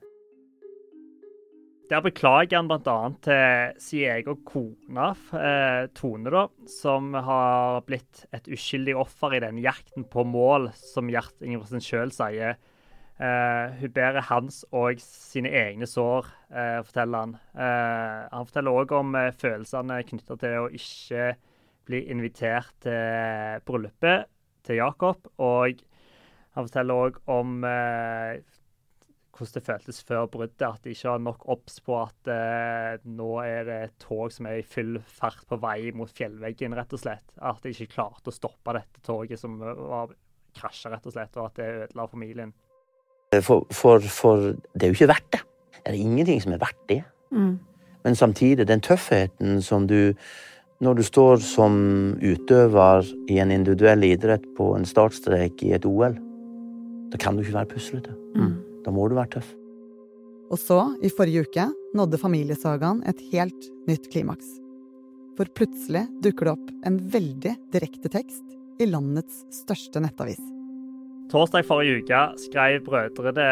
Der 1.88 2.02
beklager 2.04 2.58
han 2.58 2.68
bl.a. 2.68 2.96
til 3.24 3.78
sin 3.80 4.10
egen 4.12 4.40
kone, 4.44 5.06
eh, 5.32 5.86
Tone, 5.96 6.32
da, 6.34 6.42
som 6.68 7.14
har 7.16 7.80
blitt 7.88 8.26
et 8.36 8.50
uskyldig 8.52 8.92
offer 9.00 9.38
i 9.38 9.40
den 9.40 9.60
jakten 9.64 10.04
på 10.04 10.24
mål, 10.28 10.68
som 10.76 11.08
Gjert 11.08 11.40
Ingebrigtsen 11.40 11.84
sjøl 11.84 12.12
sier. 12.12 12.58
Eh, 13.18 13.78
hun 13.80 13.94
bærer 13.96 14.26
hans 14.28 14.60
og 14.68 15.00
sine 15.00 15.48
egne 15.48 15.88
sår, 15.88 16.28
eh, 16.52 16.82
forteller 16.84 17.24
han. 17.24 17.34
Eh, 17.56 18.28
han 18.36 18.50
forteller 18.50 18.82
òg 18.82 18.92
om 19.00 19.16
eh, 19.16 19.32
følelsene 19.32 20.02
knytta 20.12 20.36
til 20.44 20.66
å 20.66 20.68
ikke 20.68 21.32
bli 21.88 22.04
invitert 22.12 22.70
til 22.84 23.64
bryllupet 23.66 24.28
til 24.66 24.80
Jakob. 24.80 25.28
Og 25.40 25.80
han 26.54 26.68
forteller 26.68 27.02
òg 27.08 27.18
om 27.32 27.64
eh, 27.66 28.38
hvordan 29.38 29.54
det 29.54 29.64
føltes 29.66 30.00
før 30.06 30.26
bruddet. 30.30 30.64
At 30.66 30.84
de 30.84 30.94
ikke 30.94 31.12
har 31.12 31.22
nok 31.22 31.44
obs 31.54 31.80
på 31.84 31.96
at 32.00 32.30
eh, 32.34 33.04
nå 33.08 33.30
er 33.44 33.68
det 33.68 33.78
et 33.86 33.98
tog 34.02 34.32
som 34.34 34.48
er 34.50 34.60
i 34.60 34.66
full 34.66 34.98
fart 35.06 35.44
på 35.48 35.60
vei 35.62 35.92
mot 35.96 36.10
fjellveggen, 36.10 36.76
rett 36.78 36.96
og 36.96 37.02
slett. 37.04 37.36
At 37.38 37.62
de 37.62 37.74
ikke 37.74 37.94
klarte 37.98 38.32
å 38.32 38.36
stoppe 38.36 38.74
dette 38.76 39.04
toget 39.06 39.40
som 39.40 39.58
var 39.60 40.14
krasja, 40.58 40.90
rett 40.92 41.06
og 41.06 41.14
slett, 41.14 41.36
og 41.38 41.50
at 41.50 41.60
det 41.60 41.70
ødela 41.84 42.08
familien. 42.10 42.52
For, 43.44 43.66
for, 43.76 44.00
for, 44.00 44.52
det 44.72 44.86
er 44.86 44.92
jo 44.92 44.96
ikke 44.96 45.12
verdt 45.12 45.32
det. 45.36 45.42
Det 45.78 45.92
er 45.92 45.98
ingenting 46.00 46.40
som 46.42 46.54
er 46.56 46.62
verdt 46.62 46.84
det. 46.88 47.02
Mm. 47.30 47.58
Men 48.04 48.16
samtidig, 48.16 48.66
den 48.68 48.80
tøffheten 48.80 49.60
som 49.62 49.86
du 49.88 50.14
Når 50.78 50.94
du 50.94 51.02
står 51.02 51.40
som 51.42 51.72
utøver 52.22 53.08
i 53.26 53.40
en 53.42 53.50
individuell 53.50 54.04
idrett 54.06 54.44
på 54.54 54.70
en 54.76 54.84
startstrek 54.86 55.64
i 55.66 55.72
et 55.74 55.86
OL, 55.88 56.14
da 57.10 57.18
kan 57.18 57.34
du 57.34 57.42
ikke 57.42 57.56
være 57.56 57.70
puslete. 57.72 58.14
Mm. 58.38 58.52
Da 58.84 58.92
må 58.94 59.08
du 59.10 59.16
være 59.18 59.32
tøff. 59.32 59.48
Og 60.48 60.60
så, 60.62 60.78
i 61.02 61.10
forrige 61.10 61.48
uke, 61.48 61.66
nådde 61.98 62.20
familiesagaen 62.22 63.02
et 63.10 63.18
helt 63.32 63.68
nytt 63.90 64.06
klimaks. 64.12 64.46
For 65.34 65.50
plutselig 65.58 66.04
dukker 66.22 66.46
det 66.46 66.54
opp 66.54 66.70
en 66.86 67.02
veldig 67.10 67.56
direkte 67.74 68.14
tekst 68.14 68.54
i 68.78 68.86
landets 68.86 69.42
største 69.58 69.98
nettavis. 70.04 70.40
Torsdag 71.28 71.66
forrige 71.66 72.04
uke 72.04 72.22
skrev 72.46 72.84
brødrene 72.86 73.48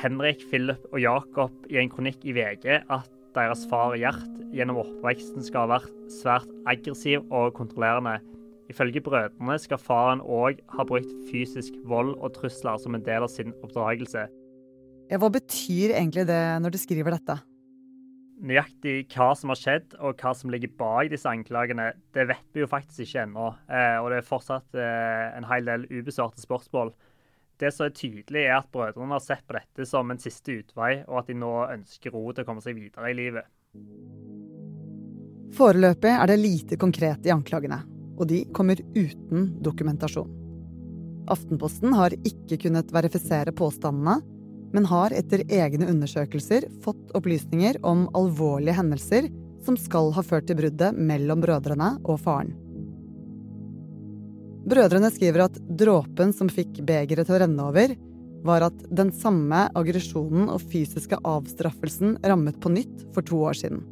Henrik, 0.00 0.48
Philip 0.48 0.88
og 0.88 1.04
Jakob 1.04 1.68
i 1.68 1.76
en 1.84 1.92
kronikk 1.92 2.24
i 2.24 2.32
VG 2.40 2.80
at 2.80 3.12
deres 3.36 3.64
far 3.70 3.96
Gjert 3.98 4.28
gjennom 4.52 4.82
oppveksten 4.82 5.44
skal 5.46 5.66
ha 5.66 5.78
vært 5.78 6.12
svært 6.12 6.50
aggressiv 6.68 7.24
og 7.32 7.54
kontrollerende. 7.56 8.18
Ifølge 8.72 9.02
brødrene 9.04 9.58
skal 9.60 9.80
faren 9.80 10.22
òg 10.22 10.60
ha 10.76 10.84
brukt 10.88 11.10
fysisk 11.30 11.76
vold 11.88 12.14
og 12.18 12.34
trusler 12.36 12.78
som 12.80 12.96
en 12.96 13.04
del 13.04 13.26
av 13.26 13.32
sin 13.32 13.52
oppdragelse. 13.60 14.28
Hva 15.12 15.28
betyr 15.32 15.92
egentlig 15.96 16.24
det 16.30 16.42
når 16.64 16.72
du 16.72 16.78
skriver 16.80 17.16
dette? 17.16 17.36
Nøyaktig 18.42 19.04
hva 19.12 19.28
som 19.38 19.52
har 19.52 19.58
skjedd 19.60 19.92
og 20.00 20.18
hva 20.18 20.32
som 20.34 20.50
ligger 20.50 20.72
bak 20.78 21.12
disse 21.12 21.30
anklagene, 21.30 21.92
det 22.16 22.24
vet 22.30 22.48
vi 22.56 22.64
jo 22.64 22.70
faktisk 22.70 23.04
ikke 23.04 23.26
ennå. 23.26 23.52
Eh, 23.70 23.98
og 24.00 24.08
det 24.10 24.18
er 24.18 24.26
fortsatt 24.26 24.78
eh, 24.78 25.28
en 25.36 25.46
hel 25.46 25.68
del 25.68 25.86
ubesvarte 25.92 26.42
spørsmål. 26.42 26.90
Det 27.62 27.70
som 27.70 27.86
er 27.86 27.94
tydelig, 27.94 28.42
er 28.42 28.56
at 28.56 28.70
brødrene 28.74 29.14
har 29.14 29.22
sett 29.22 29.44
på 29.46 29.54
dette 29.54 29.86
som 29.86 30.10
en 30.10 30.18
siste 30.18 30.56
utvei, 30.58 31.04
og 31.06 31.20
at 31.20 31.28
de 31.30 31.36
nå 31.38 31.52
ønsker 31.70 32.10
ro 32.10 32.24
til 32.32 32.42
å 32.42 32.48
komme 32.48 32.64
seg 32.64 32.74
videre 32.74 33.12
i 33.12 33.14
livet. 33.14 33.46
Foreløpig 35.54 36.10
er 36.10 36.30
det 36.30 36.40
lite 36.40 36.78
konkret 36.80 37.28
i 37.28 37.34
anklagene, 37.34 37.78
og 38.18 38.26
de 38.32 38.42
kommer 38.56 38.80
uten 38.96 39.52
dokumentasjon. 39.62 40.32
Aftenposten 41.30 41.94
har 41.94 42.16
ikke 42.26 42.58
kunnet 42.64 42.90
verifisere 42.90 43.54
påstandene, 43.54 44.18
men 44.72 44.88
har 44.88 45.14
etter 45.14 45.44
egne 45.52 45.86
undersøkelser 45.92 46.66
fått 46.82 47.12
opplysninger 47.14 47.78
om 47.86 48.08
alvorlige 48.18 48.74
hendelser 48.80 49.28
som 49.62 49.76
skal 49.78 50.10
ha 50.16 50.24
ført 50.26 50.48
til 50.48 50.58
bruddet 50.58 50.98
mellom 50.98 51.44
brødrene 51.44 51.94
og 52.02 52.18
faren. 52.24 52.56
Brødrene 54.62 55.10
skriver 55.10 55.48
at 55.48 55.58
dråpen 55.80 56.32
som 56.36 56.50
fikk 56.52 56.80
begeret 56.86 57.26
til 57.26 57.36
å 57.36 57.42
renne 57.42 57.66
over, 57.66 57.96
var 58.42 58.66
at 58.66 58.78
den 58.90 59.12
samme 59.14 59.66
aggresjonen 59.78 60.48
og 60.50 60.62
fysiske 60.70 61.18
avstraffelsen 61.26 62.16
rammet 62.26 62.58
på 62.62 62.72
nytt 62.74 63.04
for 63.14 63.26
to 63.26 63.42
år 63.46 63.58
siden. 63.58 63.82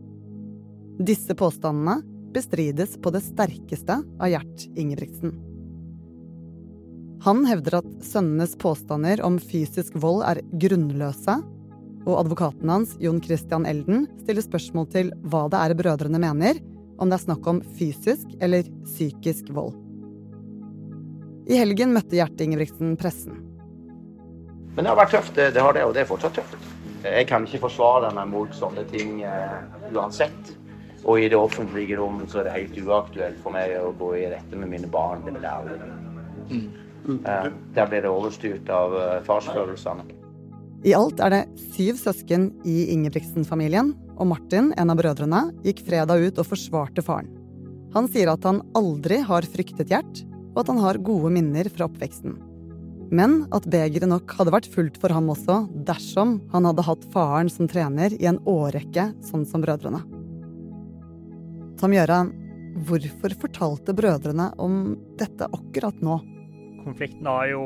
Disse 1.01 1.35
påstandene 1.39 2.01
bestrides 2.35 2.97
på 3.03 3.13
det 3.15 3.23
sterkeste 3.27 4.01
av 4.03 4.31
Gjert 4.31 4.67
Ingebrigtsen. 4.79 5.33
Han 7.27 7.45
hevder 7.45 7.81
at 7.83 7.89
sønnenes 8.07 8.55
påstander 8.61 9.21
om 9.27 9.37
fysisk 9.43 9.99
vold 10.01 10.23
er 10.25 10.41
grunnløse, 10.63 11.37
og 12.09 12.17
advokaten 12.17 12.71
hans, 12.73 12.95
Jon 13.03 13.21
Christian 13.21 13.67
Elden, 13.69 14.07
stiller 14.23 14.45
spørsmål 14.47 14.89
til 14.95 15.13
hva 15.29 15.45
det 15.53 15.61
er 15.61 15.77
brødrene 15.77 16.23
mener, 16.23 16.63
om 17.01 17.11
det 17.11 17.19
er 17.19 17.27
snakk 17.27 17.47
om 17.51 17.61
fysisk 17.77 18.33
eller 18.41 18.65
psykisk 18.87 19.53
vold. 19.57 19.77
I 21.51 21.57
helgen 21.59 21.91
møtte 21.91 22.15
Gjert 22.15 22.39
Ingebrigtsen 22.45 22.93
pressen. 22.99 23.41
Men 24.77 24.87
det 24.87 24.91
har 24.93 24.99
vært 25.01 25.17
tøft, 25.17 25.35
det, 25.35 25.59
har 25.59 25.75
det, 25.75 25.83
og 25.83 25.97
det 25.97 26.05
er 26.05 26.07
fortsatt 26.07 26.37
tøft. 26.39 26.69
Jeg 27.03 27.27
kan 27.27 27.47
ikke 27.49 27.65
forsvare 27.65 28.13
meg 28.15 28.29
mot 28.31 28.53
sånne 28.55 28.85
ting 28.93 29.19
uh, 29.25 29.57
uansett. 29.91 30.53
Og 31.09 31.19
i 31.19 31.31
det 31.33 31.39
offentlige 31.41 31.97
rom 31.99 32.21
så 32.31 32.43
er 32.43 32.47
det 32.47 32.55
helt 32.55 32.79
uaktuelt 32.85 33.41
for 33.43 33.57
meg 33.57 33.75
å 33.81 33.91
gå 33.99 34.13
i 34.21 34.29
rette 34.31 34.61
med 34.61 34.71
mine 34.71 34.91
barn. 34.93 35.25
Det 35.27 35.35
vil 35.35 35.49
jeg 35.49 35.65
aldri. 35.65 36.63
Uh, 37.11 37.51
der 37.75 37.91
blir 37.91 38.07
det 38.07 38.15
overstyrt 38.15 38.71
av 38.71 38.95
uh, 38.95 39.19
farsfølelsene. 39.27 40.07
I 40.87 40.95
alt 40.97 41.19
er 41.25 41.35
det 41.35 41.43
syv 41.75 41.99
søsken 42.01 42.51
i 42.69 42.93
Ingebrigtsen-familien, 42.95 43.91
og 44.21 44.31
Martin, 44.31 44.71
en 44.79 44.95
av 44.95 45.03
brødrene, 45.03 45.49
gikk 45.67 45.83
fredag 45.89 46.23
ut 46.31 46.41
og 46.41 46.53
forsvarte 46.55 47.05
faren. 47.05 47.29
Han 47.97 48.07
sier 48.09 48.31
at 48.31 48.47
han 48.47 48.63
aldri 48.79 49.19
har 49.27 49.45
fryktet 49.51 49.91
Gjert, 49.91 50.23
og 50.53 50.63
at 50.63 50.71
han 50.73 50.81
har 50.83 51.03
gode 51.07 51.33
minner 51.35 51.69
fra 51.73 51.87
oppveksten. 51.89 52.39
Men 53.11 53.41
at 53.55 53.67
begeret 53.71 54.07
nok 54.07 54.31
hadde 54.39 54.55
vært 54.55 54.69
fullt 54.71 54.99
for 55.03 55.11
ham 55.15 55.33
også 55.33 55.65
dersom 55.87 56.37
han 56.53 56.69
hadde 56.69 56.87
hatt 56.87 57.07
faren 57.15 57.51
som 57.51 57.67
trener 57.71 58.15
i 58.15 58.29
en 58.31 58.39
årrekke, 58.49 59.11
sånn 59.27 59.47
som 59.51 59.65
brødrene. 59.65 60.05
Tom 61.81 61.95
Gjøran, 61.97 62.31
hvorfor 62.87 63.35
fortalte 63.47 63.95
brødrene 63.97 64.51
om 64.63 64.95
dette 65.19 65.49
akkurat 65.51 65.99
nå? 66.05 66.21
Konflikten 66.81 67.27
har 67.29 67.49
jo 67.51 67.65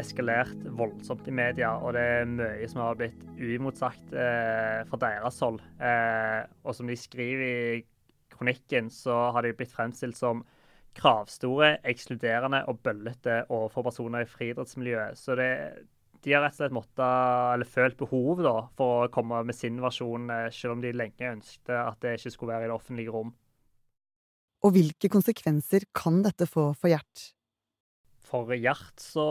eskalert 0.00 0.64
voldsomt 0.78 1.28
i 1.28 1.34
media, 1.34 1.74
og 1.76 1.92
det 1.94 2.02
er 2.16 2.30
mye 2.30 2.68
som 2.70 2.82
har 2.82 2.96
blitt 2.98 3.20
uimotsagt 3.38 4.16
eh, 4.16 4.80
fra 4.88 5.00
deres 5.04 5.38
hold. 5.44 5.60
Eh, 5.78 6.40
og 6.64 6.74
som 6.74 6.88
de 6.90 6.96
skriver 6.98 7.44
i 7.46 7.84
kronikken, 8.32 8.90
så 8.90 9.28
har 9.36 9.46
de 9.46 9.54
blitt 9.56 9.74
fremstilt 9.74 10.18
som 10.18 10.42
kravstore, 10.96 11.76
ekskluderende 11.86 12.64
og 12.70 12.80
bøllete 12.84 13.42
overfor 13.52 13.86
personer 13.90 14.24
i 14.24 14.30
friidrettsmiljøet. 14.30 15.20
Så 15.20 15.36
det, 15.38 15.50
de 16.24 16.34
har 16.34 16.44
rett 16.44 16.56
og 16.56 16.62
slett 16.62 16.76
måttet, 16.76 17.04
eller 17.54 17.70
følt 17.70 17.98
behov 18.00 18.42
da, 18.44 18.56
for 18.78 19.06
å 19.06 19.12
komme 19.12 19.42
med 19.46 19.56
sin 19.56 19.80
versjon, 19.84 20.30
eh, 20.32 20.48
selv 20.54 20.76
om 20.76 20.84
de 20.84 20.94
lenge 20.96 21.32
ønsket 21.36 21.74
at 21.76 22.00
det 22.04 22.16
ikke 22.18 22.34
skulle 22.34 22.56
være 22.56 22.68
i 22.68 22.72
det 22.72 22.78
offentlige 22.78 23.14
rom. 23.14 23.34
Og 24.64 24.74
hvilke 24.74 25.10
konsekvenser 25.12 25.86
kan 25.94 26.22
dette 26.24 26.48
få 26.48 26.72
for 26.74 26.90
Gjert? 26.90 27.30
For 28.26 28.50
Gjert 28.58 28.98
så 28.98 29.24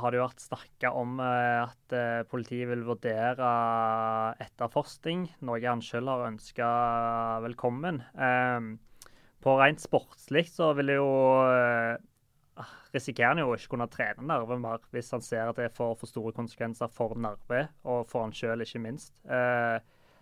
har 0.00 0.10
det 0.10 0.18
jo 0.18 0.24
vært 0.24 0.42
snakka 0.42 0.90
om 0.98 1.20
eh, 1.22 1.60
at 1.62 1.94
eh, 1.94 2.24
politiet 2.26 2.66
vil 2.72 2.82
vurdere 2.88 3.50
etterforskning, 4.42 5.28
noe 5.46 5.62
han 5.62 5.84
sjøl 5.84 6.10
har 6.10 6.26
ønska 6.32 6.70
velkommen. 7.46 8.02
Eh, 8.18 8.72
På 9.46 9.54
rent 9.60 9.78
sportslig 9.78 10.48
så 10.50 10.72
vil 10.74 10.90
jeg 10.90 10.98
jo 10.98 11.10
risikerer 12.96 13.34
han 13.34 13.42
jo 13.42 13.52
ikke 13.54 13.74
kunne 13.74 13.88
trene 13.92 14.24
Narve 14.26 14.56
mer 14.58 14.80
hvis 14.94 15.12
han 15.14 15.22
ser 15.22 15.50
at 15.50 15.58
det 15.60 15.74
får 15.76 15.92
for 16.00 16.10
store 16.10 16.32
konsekvenser 16.34 16.90
for 16.90 17.14
Narve, 17.20 17.66
og 17.86 18.06
for 18.10 18.24
han 18.24 18.34
sjøl, 18.34 18.64
ikke 18.64 18.82
minst. 18.82 19.12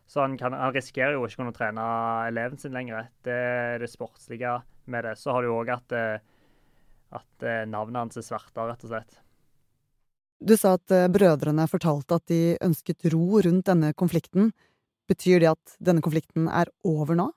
Så 0.05 0.21
han, 0.21 0.35
kan, 0.37 0.53
han, 0.53 0.75
risikerer 0.75 1.15
jo 1.17 1.25
ikke 1.25 1.41
kunne 1.41 1.55
trene 1.57 1.85
eleven 2.29 2.61
sin 2.61 2.75
lenger. 2.77 3.09
Det 3.25 3.33
er 3.33 3.79
det 3.81 3.89
sportslige 3.93 4.59
med 4.91 5.07
det. 5.07 5.15
Så 5.17 5.33
har 5.33 5.47
du 5.47 5.55
òg 5.55 5.73
at 5.73 5.97
at 7.15 7.47
navnet 7.71 8.01
hans 8.01 8.19
er 8.19 8.27
sverta, 8.27 8.67
rett 8.67 8.85
og 8.85 8.91
slett. 8.91 9.21
Du 10.43 10.57
sa 10.59 10.75
at 10.77 10.91
brødrene 11.15 11.69
fortalte 11.71 12.19
at 12.19 12.27
de 12.29 12.57
ønsket 12.65 13.07
ro 13.15 13.39
rundt 13.47 13.69
denne 13.71 13.93
konflikten. 13.95 14.51
Betyr 15.09 15.41
det 15.45 15.53
at 15.53 15.77
denne 15.79 16.03
konflikten 16.05 16.51
er 16.51 16.73
over 16.85 17.17
nå? 17.17 17.31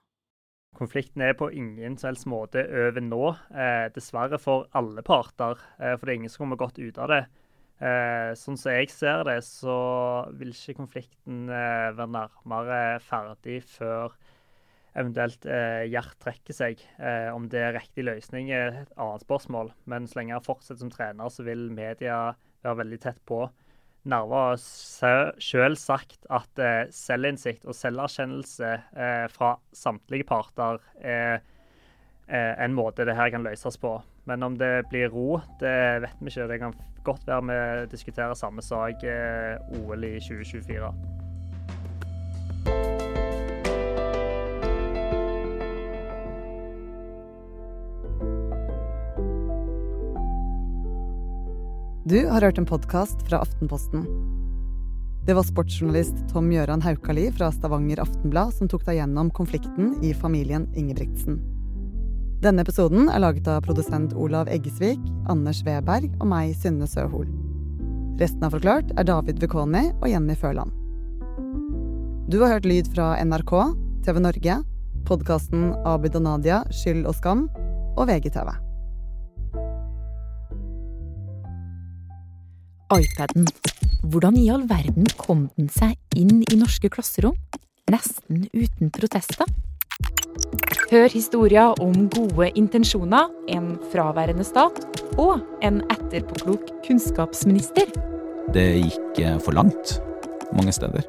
Konflikten 0.77 1.23
er 1.25 1.33
på 1.33 1.49
ingen 1.49 1.95
som 1.97 2.11
helst 2.11 2.27
måte 2.29 2.61
over 2.61 3.01
nå, 3.01 3.23
eh, 3.49 3.87
dessverre 3.95 4.37
for 4.37 4.67
alle 4.77 5.01
parter. 5.01 5.57
Eh, 5.79 5.95
for 5.97 6.05
det 6.05 6.13
er 6.13 6.19
ingen 6.19 6.33
som 6.33 6.45
kommer 6.45 6.59
godt 6.61 6.77
ut 6.77 6.97
av 7.01 7.09
det. 7.09 7.23
Eh, 7.77 8.31
sånn 8.37 8.57
som 8.57 8.73
jeg 8.73 8.89
ser 8.89 9.23
det, 9.25 9.39
så 9.45 9.77
vil 10.37 10.53
ikke 10.53 10.77
konflikten 10.79 11.49
eh, 11.49 11.91
være 11.97 12.09
nærmere 12.13 12.79
ferdig 13.05 13.59
før 13.69 14.13
eventuelt 14.97 15.45
eh, 15.45 15.85
Gjert 15.89 16.17
trekker 16.21 16.57
seg. 16.57 16.81
Eh, 16.97 17.29
om 17.33 17.45
det 17.49 17.61
er 17.61 17.77
riktig 17.77 18.05
løsning 18.05 18.49
er 18.53 18.83
et 18.83 18.93
annet 18.97 19.25
spørsmål, 19.25 19.73
men 19.85 20.09
så 20.09 20.21
lenge 20.21 20.37
han 20.37 20.45
fortsetter 20.45 20.81
som 20.85 20.93
trener, 20.93 21.29
så 21.33 21.45
vil 21.45 21.69
media 21.73 22.35
være 22.65 22.81
veldig 22.83 23.01
tett 23.05 23.21
på. 23.29 23.45
Narve 24.07 24.41
har 24.41 24.57
selv 25.43 25.77
sagt 25.79 26.27
at 26.33 26.61
eh, 26.63 26.87
selvinnsikt 26.93 27.67
og 27.67 27.75
selverkjennelse 27.75 28.71
eh, 28.73 29.25
fra 29.33 29.55
samtlige 29.75 30.27
parter 30.27 30.81
er 31.01 31.39
eh, 32.27 32.53
en 32.63 32.75
måte 32.77 33.07
det 33.07 33.17
her 33.17 33.31
kan 33.33 33.45
løses 33.47 33.79
på. 33.81 33.97
Men 34.27 34.43
om 34.43 34.57
det 34.59 34.87
blir 34.91 35.11
ro, 35.11 35.39
det 35.61 35.77
vet 36.03 36.19
vi 36.19 36.33
ikke. 36.33 36.49
Det 36.51 36.59
kan 36.63 36.75
godt 37.07 37.27
være 37.27 37.47
vi 37.47 37.87
diskuterer 37.93 38.35
samme 38.35 38.63
sak 38.63 39.03
eh, 39.07 39.55
OL 39.79 40.03
i 40.03 40.17
2024. 40.19 41.26
Du 52.07 52.27
har 52.27 52.41
hørt 52.41 52.57
en 52.57 52.65
podkast 52.65 53.19
fra 53.27 53.41
Aftenposten. 53.43 54.05
Det 55.25 55.33
var 55.35 55.43
sportsjournalist 55.43 56.15
Tom 56.31 56.45
Gjøran 56.53 56.79
Haukali 56.85 57.25
fra 57.35 57.49
Stavanger 57.51 57.99
Aftenblad 57.99 58.53
som 58.55 58.69
tok 58.71 58.85
deg 58.87 59.01
gjennom 59.01 59.27
konflikten 59.35 59.89
i 59.99 60.13
familien 60.15 60.69
Ingebrigtsen. 60.79 61.41
Denne 62.45 62.63
episoden 62.63 63.09
er 63.11 63.19
laget 63.19 63.49
av 63.51 63.65
produsent 63.65 64.15
Olav 64.15 64.47
Eggesvik, 64.47 65.01
Anders 65.27 65.59
Weberg 65.67 66.13
og 66.21 66.29
meg, 66.31 66.53
Synne 66.55 66.87
Søhol. 66.87 67.27
Resten 68.21 68.45
av 68.47 68.55
Forklart 68.55 68.93
er 68.95 69.09
David 69.09 69.43
Vekoni 69.43 69.89
og 69.97 70.07
Jenny 70.07 70.37
Førland. 70.39 70.71
Du 72.31 72.39
har 72.39 72.55
hørt 72.55 72.69
lyd 72.71 72.87
fra 72.95 73.17
NRK, 73.19 73.51
TV 74.07 74.21
Norge, 74.23 74.55
podkasten 75.11 75.73
Abid 75.83 76.15
og 76.15 76.23
Nadia, 76.29 76.61
Skyld 76.71 77.03
og 77.03 77.19
skam 77.19 77.49
og 77.97 78.07
VGTV. 78.07 78.55
iPaden. 82.93 83.47
Hvordan 84.03 84.37
i 84.37 84.49
all 84.53 84.63
verden 84.69 85.07
kom 85.19 85.47
den 85.57 85.69
seg 85.73 85.97
inn 86.15 86.43
i 86.47 86.59
norske 86.59 86.89
klasserom? 86.93 87.35
Nesten 87.91 88.47
uten 88.53 88.91
protester? 88.93 89.47
Hør 90.91 91.09
historier 91.11 91.75
om 91.83 92.07
gode 92.13 92.49
intensjoner, 92.55 93.27
en 93.51 93.75
fraværende 93.91 94.45
stat 94.47 94.79
og 95.19 95.41
en 95.65 95.81
etterpåklok 95.91 96.69
kunnskapsminister. 96.87 97.91
Det 98.55 98.67
gikk 98.79 99.19
eh, 99.19 99.39
for 99.43 99.57
langt 99.57 99.97
mange 100.55 100.71
steder. 100.71 101.03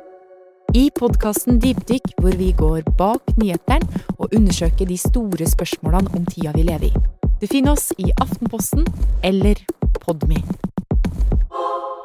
I 0.75 0.89
podkasten 0.99 1.61
Dypdykk, 1.63 2.11
hvor 2.21 2.35
vi 2.37 2.51
går 2.53 2.83
bak 2.99 3.31
nyhetene 3.39 4.03
og 4.19 4.35
undersøker 4.37 4.91
de 4.91 4.99
store 5.01 5.47
spørsmålene 5.49 6.13
om 6.17 6.27
tida 6.29 6.53
vi 6.57 6.67
lever 6.69 6.91
i. 6.91 6.93
Du 7.39 7.47
finner 7.47 7.79
oss 7.79 7.93
i 7.97 8.11
Aftenposten 8.21 8.85
eller 9.23 9.63
Podme. 10.03 10.43
oh. 11.61 11.98